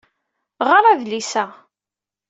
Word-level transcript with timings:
Ɣer 0.69 0.83
adlis-a. 0.91 1.45